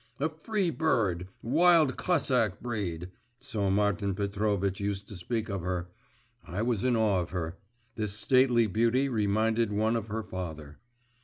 [0.19, 5.89] 'A free bird, wild Cossack breed,' so Martin Petrovitch used to speak of her.
[6.43, 7.59] I was in awe of her.…
[7.93, 10.79] This stately beauty reminded one of her father.